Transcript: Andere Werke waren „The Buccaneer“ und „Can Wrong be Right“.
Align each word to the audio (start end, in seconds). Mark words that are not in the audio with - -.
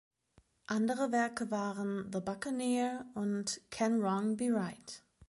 Andere 0.65 1.11
Werke 1.11 1.51
waren 1.51 2.11
„The 2.11 2.21
Buccaneer“ 2.21 3.05
und 3.13 3.61
„Can 3.69 4.01
Wrong 4.01 4.35
be 4.35 4.45
Right“. 4.51 5.03